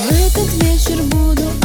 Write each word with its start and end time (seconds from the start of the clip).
В 0.00 0.10
этот 0.12 0.50
вечер 0.62 1.02
буду 1.02 1.59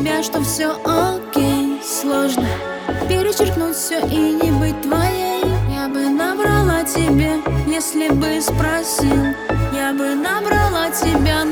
тебя, 0.00 0.22
что 0.22 0.42
все 0.42 0.72
окей 0.84 1.80
Сложно 1.82 2.46
перечеркнуть 3.08 3.76
все 3.76 4.00
и 4.06 4.32
не 4.32 4.50
быть 4.52 4.80
твоей. 4.82 5.42
Я 5.70 5.88
бы 5.88 6.08
набрала 6.08 6.82
тебе, 6.84 7.32
если 7.66 8.08
бы 8.08 8.40
спросил. 8.40 9.34
Я 9.74 9.92
бы 9.92 10.14
набрала 10.14 10.90
тебя, 10.90 11.44